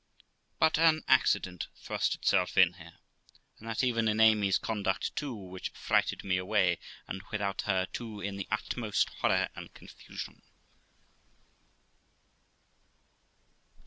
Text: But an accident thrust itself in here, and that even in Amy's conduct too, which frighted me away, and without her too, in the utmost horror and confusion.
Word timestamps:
But 0.57 0.79
an 0.79 1.03
accident 1.07 1.67
thrust 1.75 2.15
itself 2.15 2.57
in 2.57 2.73
here, 2.73 2.95
and 3.59 3.69
that 3.69 3.83
even 3.83 4.07
in 4.07 4.19
Amy's 4.19 4.57
conduct 4.57 5.15
too, 5.15 5.35
which 5.35 5.69
frighted 5.75 6.23
me 6.23 6.37
away, 6.37 6.79
and 7.07 7.21
without 7.31 7.61
her 7.69 7.85
too, 7.85 8.19
in 8.19 8.35
the 8.35 8.47
utmost 8.49 9.09
horror 9.19 9.49
and 9.55 9.71
confusion. 9.75 10.41